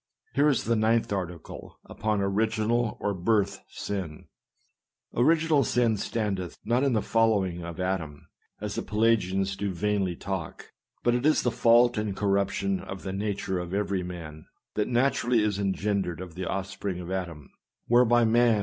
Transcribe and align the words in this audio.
Here 0.33 0.49
is 0.49 0.63
the 0.63 0.73
9th 0.73 1.13
article, 1.13 1.77
upon 1.85 2.21
Original 2.21 2.97
or 2.99 3.13
Birth 3.13 3.59
Sin:" 3.69 4.25
Original 5.23 5.63
Sin 5.63 5.95
standeth 5.95 6.57
not 6.65 6.83
in 6.83 6.93
the 6.93 7.03
following 7.03 7.63
of 7.63 7.79
Adam; 7.79 8.27
(as 8.59 8.73
the 8.73 8.81
Pelagians 8.81 9.55
do 9.55 9.71
vainly 9.71 10.15
tails;) 10.15 10.55
but 11.03 11.13
it 11.13 11.23
is 11.23 11.43
the 11.43 11.51
fault 11.51 11.99
and 11.99 12.17
cor 12.17 12.29
ruption 12.31 12.81
of 12.83 13.03
the 13.03 13.13
nature 13.13 13.59
of 13.59 13.75
every 13.75 14.01
man, 14.01 14.47
that 14.73 14.87
naturally 14.87 15.43
is 15.43 15.59
engendered 15.59 16.19
of 16.19 16.33
the 16.33 16.45
offspring 16.47 16.99
of 16.99 17.11
Adam; 17.11 17.51
whereby 17.85 18.25
man 18.25 18.29
244 18.31 18.41
SERMONS. 18.55 18.59